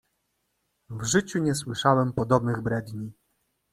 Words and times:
"W 0.89 1.03
życiu 1.03 1.39
nie 1.39 1.55
słyszałem 1.55 2.13
podobnych 2.13 2.61
bredni!" 2.61 3.11